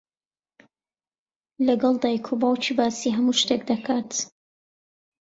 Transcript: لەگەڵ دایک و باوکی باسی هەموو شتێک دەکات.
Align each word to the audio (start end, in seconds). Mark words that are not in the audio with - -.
لەگەڵ 1.67 1.93
دایک 2.01 2.25
و 2.29 2.39
باوکی 2.41 2.73
باسی 2.77 3.15
هەموو 3.15 3.39
شتێک 3.41 3.61
دەکات. 3.71 4.11